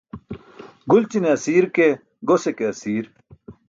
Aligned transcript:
Gulćine 0.89 1.29
asiir 1.35 1.65
ke 1.75 1.87
gose 2.27 2.51
ke 2.57 2.63
asiir. 2.73 3.05